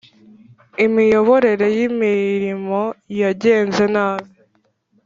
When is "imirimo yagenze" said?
1.87-3.83